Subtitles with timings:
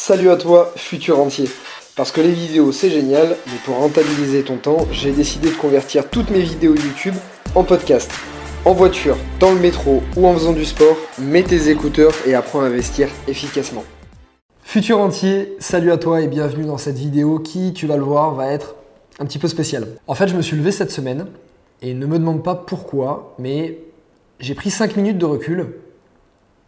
[0.00, 1.50] Salut à toi, futur entier.
[1.96, 6.08] Parce que les vidéos c'est génial, mais pour rentabiliser ton temps, j'ai décidé de convertir
[6.08, 7.16] toutes mes vidéos YouTube
[7.56, 8.08] en podcast.
[8.64, 12.60] En voiture, dans le métro ou en faisant du sport, mets tes écouteurs et apprends
[12.60, 13.82] à investir efficacement.
[14.62, 18.34] Futur entier, salut à toi et bienvenue dans cette vidéo qui, tu vas le voir,
[18.34, 18.76] va être
[19.18, 19.88] un petit peu spéciale.
[20.06, 21.26] En fait, je me suis levé cette semaine
[21.82, 23.78] et ne me demande pas pourquoi, mais
[24.38, 25.74] j'ai pris 5 minutes de recul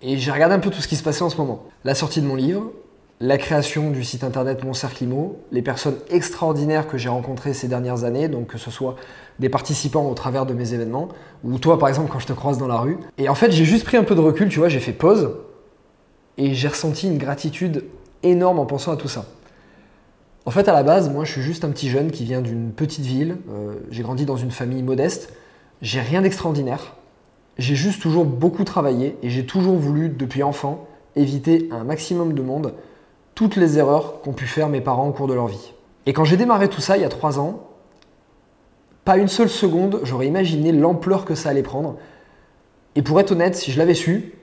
[0.02, 1.68] et j'ai regardé un peu tout ce qui se passait en ce moment.
[1.84, 2.72] La sortie de mon livre,
[3.20, 7.68] la création du site internet Mon Cercle Imo, les personnes extraordinaires que j'ai rencontrées ces
[7.68, 8.96] dernières années, donc que ce soit
[9.38, 11.08] des participants au travers de mes événements,
[11.44, 12.96] ou toi par exemple quand je te croise dans la rue.
[13.18, 15.34] Et en fait j'ai juste pris un peu de recul, tu vois, j'ai fait pause,
[16.38, 17.84] et j'ai ressenti une gratitude
[18.22, 19.26] énorme en pensant à tout ça.
[20.46, 22.72] En fait à la base, moi je suis juste un petit jeune qui vient d'une
[22.72, 25.34] petite ville, euh, j'ai grandi dans une famille modeste,
[25.82, 26.96] j'ai rien d'extraordinaire,
[27.58, 32.40] j'ai juste toujours beaucoup travaillé et j'ai toujours voulu depuis enfant éviter un maximum de
[32.40, 32.72] monde
[33.40, 35.72] toutes les erreurs qu'ont pu faire mes parents au cours de leur vie.
[36.04, 37.68] Et quand j'ai démarré tout ça il y a trois ans,
[39.06, 41.96] pas une seule seconde, j'aurais imaginé l'ampleur que ça allait prendre.
[42.96, 44.34] Et pour être honnête, si je l'avais su,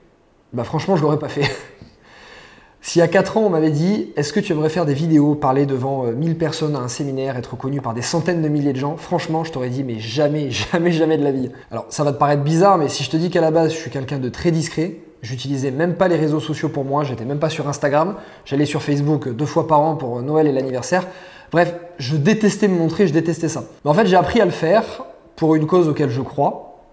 [0.52, 1.44] bah franchement, je l'aurais pas fait.
[2.82, 5.68] si à 4 ans, on m'avait dit Est-ce que tu aimerais faire des vidéos, parler
[5.68, 8.80] devant 1000 euh, personnes à un séminaire, être connu par des centaines de milliers de
[8.80, 8.98] gens?
[8.98, 11.52] Franchement, je t'aurais dit Mais jamais, jamais, jamais de la vie.
[11.70, 13.78] Alors, ça va te paraître bizarre, mais si je te dis qu'à la base, je
[13.78, 17.40] suis quelqu'un de très discret, J'utilisais même pas les réseaux sociaux pour moi, j'étais même
[17.40, 18.16] pas sur Instagram.
[18.46, 21.08] J'allais sur Facebook deux fois par an pour Noël et l'anniversaire.
[21.52, 23.64] Bref, je détestais me montrer, je détestais ça.
[23.84, 26.84] Mais en fait, j'ai appris à le faire pour une cause auquel je crois.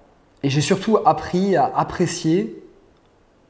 [0.43, 2.63] Et j'ai surtout appris à apprécier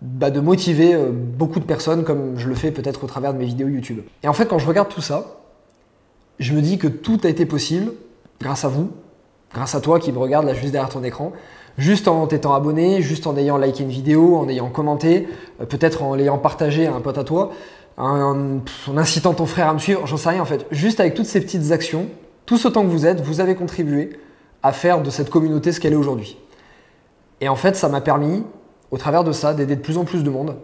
[0.00, 3.38] bah, de motiver euh, beaucoup de personnes comme je le fais peut-être au travers de
[3.38, 4.00] mes vidéos YouTube.
[4.22, 5.40] Et en fait, quand je regarde tout ça,
[6.38, 7.92] je me dis que tout a été possible
[8.40, 8.90] grâce à vous,
[9.54, 11.32] grâce à toi qui me regarde là juste derrière ton écran,
[11.78, 15.28] juste en t'étant abonné, juste en ayant liké une vidéo, en ayant commenté,
[15.60, 17.52] euh, peut-être en l'ayant partagé à un pote à toi,
[17.96, 18.58] en,
[18.96, 20.66] incitant ton frère à me suivre, j'en sais rien en fait.
[20.70, 22.06] Juste avec toutes ces petites actions,
[22.44, 24.18] tous autant que vous êtes, vous avez contribué
[24.62, 26.36] à faire de cette communauté ce qu'elle est aujourd'hui.
[27.40, 28.44] Et en fait, ça m'a permis,
[28.90, 30.56] au travers de ça, d'aider de plus en plus de monde,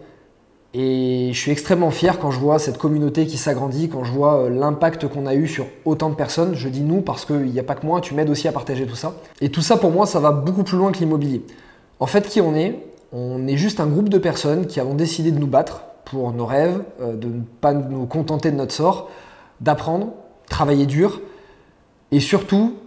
[0.73, 4.43] et je suis extrêmement fier quand je vois cette communauté qui s'agrandit, quand je vois
[4.43, 6.55] euh, l'impact qu'on a eu sur autant de personnes.
[6.55, 8.85] Je dis nous parce qu'il n'y a pas que moi, tu m'aides aussi à partager
[8.85, 9.13] tout ça.
[9.41, 11.43] Et tout ça pour moi, ça va beaucoup plus loin que l'immobilier.
[11.99, 12.79] En fait, qui on est?
[13.11, 16.45] On est juste un groupe de personnes qui avons décidé de nous battre pour nos
[16.45, 19.09] rêves, euh, de ne pas nous contenter de notre sort,
[19.59, 20.13] d'apprendre,
[20.49, 21.19] travailler dur
[22.11, 22.77] et surtout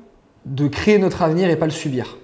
[0.46, 2.16] de créer notre avenir et pas le subir.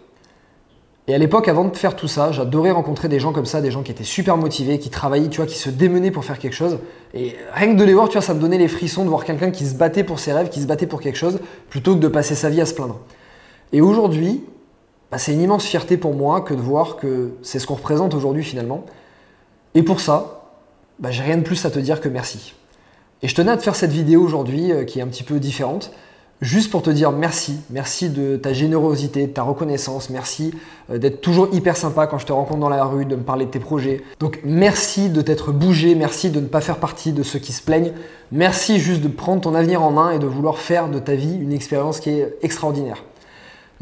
[1.08, 3.70] Et à l'époque, avant de faire tout ça, j'adorais rencontrer des gens comme ça, des
[3.70, 6.54] gens qui étaient super motivés, qui travaillaient, tu vois, qui se démenaient pour faire quelque
[6.54, 6.78] chose.
[7.14, 9.24] Et rien que de les voir, tu vois, ça me donnait les frissons de voir
[9.24, 12.00] quelqu'un qui se battait pour ses rêves, qui se battait pour quelque chose, plutôt que
[12.00, 13.00] de passer sa vie à se plaindre.
[13.72, 14.44] Et aujourd'hui,
[15.10, 18.14] bah, c'est une immense fierté pour moi que de voir que c'est ce qu'on représente
[18.14, 18.84] aujourd'hui finalement.
[19.74, 20.48] Et pour ça,
[20.98, 22.54] bah, j'ai rien de plus à te dire que merci.
[23.22, 25.40] Et je tenais à te faire cette vidéo aujourd'hui euh, qui est un petit peu
[25.40, 25.92] différente
[26.40, 30.54] juste pour te dire merci, merci de ta générosité, de ta reconnaissance, merci
[30.90, 33.46] euh, d'être toujours hyper sympa quand je te rencontre dans la rue, de me parler
[33.46, 34.02] de tes projets.
[34.18, 37.62] Donc merci de t'être bougé, merci de ne pas faire partie de ceux qui se
[37.62, 37.92] plaignent,
[38.32, 41.34] merci juste de prendre ton avenir en main et de vouloir faire de ta vie
[41.34, 43.04] une expérience qui est extraordinaire.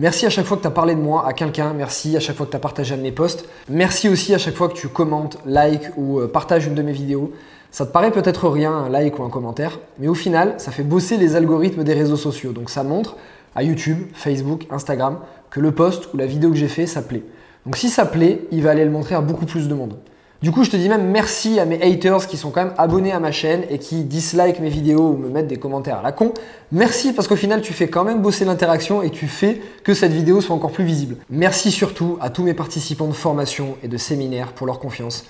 [0.01, 2.37] Merci à chaque fois que tu as parlé de moi à quelqu'un, merci à chaque
[2.37, 4.75] fois que tu as partagé un de mes posts, merci aussi à chaque fois que
[4.75, 7.33] tu commentes, like ou euh, partages une de mes vidéos.
[7.73, 10.85] Ça te paraît peut-être rien, un like ou un commentaire, mais au final, ça fait
[10.85, 12.53] bosser les algorithmes des réseaux sociaux.
[12.53, 13.17] Donc ça montre
[13.57, 15.19] à YouTube, Facebook, Instagram
[15.51, 17.25] que le post ou la vidéo que j'ai fait, ça plaît.
[17.67, 19.97] Donc si ça plaît, il va aller le montrer à beaucoup plus de monde.
[20.41, 23.11] Du coup, je te dis même merci à mes haters qui sont quand même abonnés
[23.11, 26.13] à ma chaîne et qui dislike mes vidéos ou me mettent des commentaires à la
[26.13, 26.33] con.
[26.71, 30.13] Merci parce qu'au final, tu fais quand même bosser l'interaction et tu fais que cette
[30.13, 31.17] vidéo soit encore plus visible.
[31.29, 35.25] Merci surtout à tous mes participants de formation et de séminaires pour leur confiance.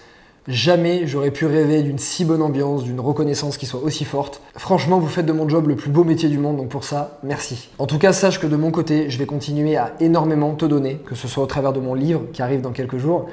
[0.47, 4.43] Jamais j'aurais pu rêver d'une si bonne ambiance, d'une reconnaissance qui soit aussi forte.
[4.59, 7.19] Franchement, vous faites de mon job le plus beau métier du monde, donc pour ça,
[7.23, 7.71] merci.
[7.79, 11.01] En tout cas, sache que de mon côté, je vais continuer à énormément te donner,
[11.07, 13.27] que ce soit au travers de mon livre qui arrive dans quelques jours,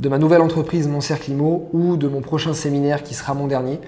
[0.00, 3.46] de ma nouvelle entreprise Mon Cercle Imo ou de mon prochain séminaire qui sera mon
[3.46, 3.80] dernier,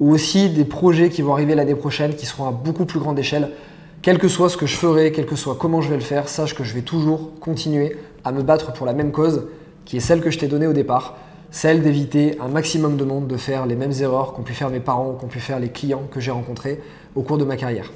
[0.00, 3.18] ou aussi des projets qui vont arriver l'année prochaine qui seront à beaucoup plus grande
[3.18, 3.50] échelle.
[4.02, 6.28] Quel que soit ce que je ferai, quel que soit comment je vais le faire,
[6.28, 9.44] sache que je vais toujours continuer à me battre pour la même cause,
[9.84, 11.16] qui est celle que je t'ai donnée au départ
[11.52, 14.80] celle d'éviter un maximum de monde de faire les mêmes erreurs qu'ont pu faire mes
[14.80, 16.80] parents qu'ont pu faire les clients que j'ai rencontrés
[17.14, 17.92] au cours de ma carrière.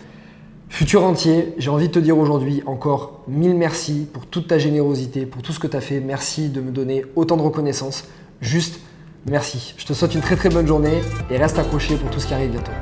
[0.69, 5.25] Futur entier, j'ai envie de te dire aujourd'hui encore mille merci pour toute ta générosité,
[5.25, 6.01] pour tout ce que tu as fait.
[6.01, 8.05] Merci de me donner autant de reconnaissance.
[8.41, 8.81] Juste
[9.27, 9.75] merci.
[9.79, 12.35] Je te souhaite une très très bonne journée et reste accroché pour tout ce qui
[12.35, 12.73] arrive bientôt.